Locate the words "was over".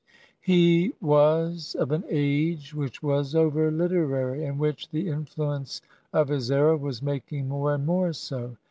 3.03-3.69